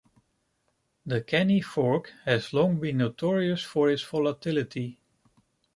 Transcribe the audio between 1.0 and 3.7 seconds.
The Caney Fork has long been notorious